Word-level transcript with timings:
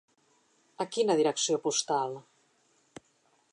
A 0.85 0.87
quina 0.95 1.17
direcció 1.19 1.61
postal? 1.67 2.17